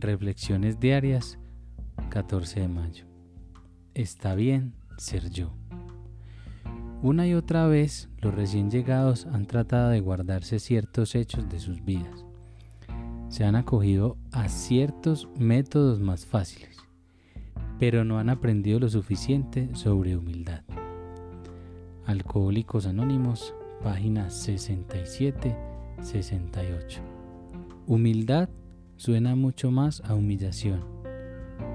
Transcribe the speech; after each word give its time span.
Reflexiones 0.00 0.80
diarias, 0.80 1.38
14 2.10 2.60
de 2.60 2.68
mayo. 2.68 3.06
Está 3.94 4.34
bien 4.34 4.74
ser 4.98 5.30
yo. 5.30 5.54
Una 7.02 7.26
y 7.26 7.34
otra 7.34 7.66
vez 7.66 8.08
los 8.18 8.34
recién 8.34 8.70
llegados 8.70 9.26
han 9.26 9.46
tratado 9.46 9.90
de 9.90 10.00
guardarse 10.00 10.58
ciertos 10.58 11.14
hechos 11.14 11.46
de 11.48 11.58
sus 11.58 11.84
vidas. 11.84 12.24
Se 13.28 13.44
han 13.44 13.54
acogido 13.54 14.16
a 14.32 14.48
ciertos 14.48 15.28
métodos 15.36 16.00
más 16.00 16.26
fáciles, 16.26 16.76
pero 17.78 18.04
no 18.04 18.18
han 18.18 18.30
aprendido 18.30 18.80
lo 18.80 18.88
suficiente 18.88 19.68
sobre 19.74 20.16
humildad. 20.16 20.62
Alcohólicos 22.06 22.86
Anónimos, 22.86 23.54
página 23.82 24.28
67-68. 24.28 27.00
Humildad 27.86 28.48
suena 28.96 29.36
mucho 29.36 29.70
más 29.70 30.02
a 30.04 30.14
humillación, 30.14 30.80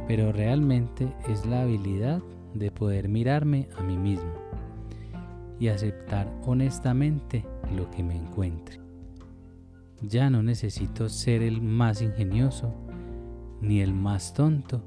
pero 0.07 0.31
realmente 0.31 1.13
es 1.29 1.45
la 1.45 1.61
habilidad 1.61 2.21
de 2.53 2.71
poder 2.71 3.07
mirarme 3.07 3.69
a 3.77 3.83
mí 3.83 3.97
mismo 3.97 4.33
y 5.59 5.67
aceptar 5.67 6.31
honestamente 6.45 7.45
lo 7.75 7.89
que 7.91 8.03
me 8.03 8.15
encuentre. 8.15 8.79
Ya 10.01 10.29
no 10.31 10.41
necesito 10.41 11.09
ser 11.09 11.43
el 11.43 11.61
más 11.61 12.01
ingenioso, 12.01 12.73
ni 13.61 13.81
el 13.81 13.93
más 13.93 14.33
tonto, 14.33 14.83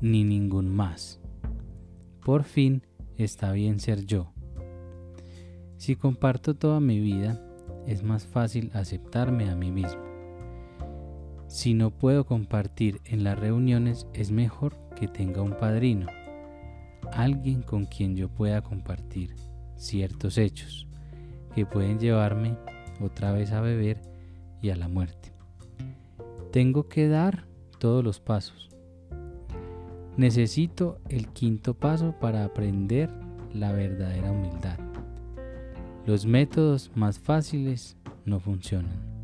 ni 0.00 0.22
ningún 0.22 0.68
más. 0.68 1.20
Por 2.24 2.44
fin 2.44 2.82
está 3.16 3.50
bien 3.50 3.80
ser 3.80 4.06
yo. 4.06 4.32
Si 5.76 5.96
comparto 5.96 6.54
toda 6.54 6.78
mi 6.80 7.00
vida, 7.00 7.42
es 7.86 8.02
más 8.02 8.26
fácil 8.26 8.70
aceptarme 8.74 9.50
a 9.50 9.56
mí 9.56 9.72
mismo. 9.72 10.15
Si 11.48 11.74
no 11.74 11.90
puedo 11.90 12.26
compartir 12.26 13.00
en 13.04 13.22
las 13.22 13.38
reuniones, 13.38 14.08
es 14.14 14.30
mejor 14.30 14.76
que 14.96 15.06
tenga 15.06 15.42
un 15.42 15.52
padrino, 15.52 16.06
alguien 17.12 17.62
con 17.62 17.84
quien 17.84 18.16
yo 18.16 18.28
pueda 18.28 18.62
compartir 18.62 19.36
ciertos 19.76 20.38
hechos 20.38 20.88
que 21.54 21.64
pueden 21.64 21.98
llevarme 21.98 22.56
otra 23.00 23.32
vez 23.32 23.52
a 23.52 23.60
beber 23.60 24.00
y 24.60 24.70
a 24.70 24.76
la 24.76 24.88
muerte. 24.88 25.32
Tengo 26.50 26.88
que 26.88 27.08
dar 27.08 27.46
todos 27.78 28.02
los 28.02 28.20
pasos. 28.20 28.70
Necesito 30.16 30.98
el 31.08 31.28
quinto 31.28 31.74
paso 31.74 32.14
para 32.18 32.44
aprender 32.44 33.10
la 33.52 33.72
verdadera 33.72 34.32
humildad. 34.32 34.78
Los 36.06 36.26
métodos 36.26 36.90
más 36.94 37.18
fáciles 37.18 37.96
no 38.24 38.40
funcionan. 38.40 39.15